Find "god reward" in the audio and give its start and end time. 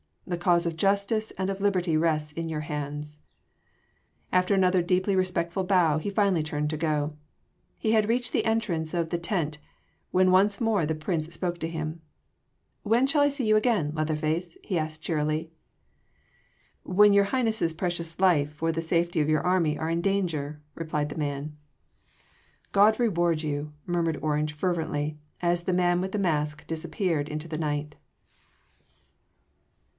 22.71-23.43